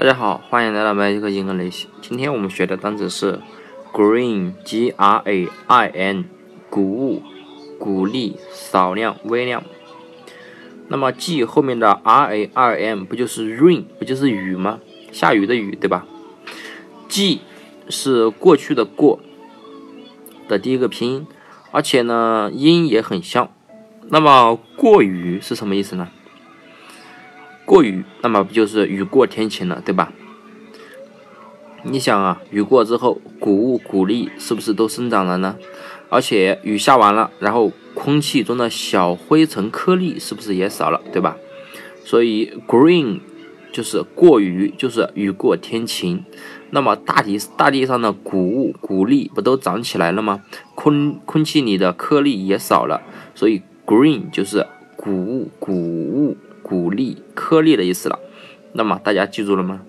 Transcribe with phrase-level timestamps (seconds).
[0.00, 1.84] 大家好，欢迎来到 Magic English。
[2.00, 3.38] 今天我们学的单词是
[3.92, 6.24] green，g r a i n，
[6.70, 7.22] 谷物、
[7.78, 9.62] 谷粒、少量、微量。
[10.88, 14.80] 那么 g 后面的 r a i n 不就是 rain，不就是雨吗？
[15.12, 16.06] 下雨的雨，对吧
[17.06, 17.42] ？g
[17.90, 19.20] 是过去的过
[20.48, 21.26] 的第一个拼音，
[21.72, 23.50] 而且呢音也很像。
[24.08, 26.08] 那么过雨是什么意思呢？
[27.70, 30.12] 过雨，那么不就是雨过天晴了，对吧？
[31.84, 35.56] 你想啊，雨过之后，谷物、谷粒是不是都生长了呢？
[36.08, 41.36] 而且雨下完了，然后空气中的小灰尘颗粒是不是也少了，对吧？
[42.04, 43.20] 所以 green
[43.70, 46.24] 就是过雨，就是雨过天晴。
[46.70, 50.42] 那么大地大地上的谷物、谷粒不都长起来了吗？
[50.74, 53.02] 空空气里的颗粒也少了，
[53.36, 56.36] 所以 green 就是谷物、谷物。
[56.70, 58.20] 谷粒颗粒的意思了，
[58.74, 59.82] 那么大家记住了吗？